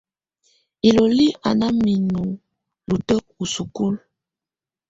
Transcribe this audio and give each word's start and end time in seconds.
Ilolí 0.87 1.27
a 1.47 1.49
ná 1.59 1.67
minu 1.83 2.23
lutǝ́kǝ 2.87 3.27
u 3.41 3.45
isukúlu. 3.49 3.99